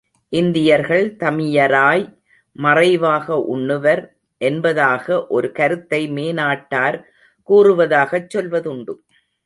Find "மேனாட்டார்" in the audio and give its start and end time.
6.11-6.97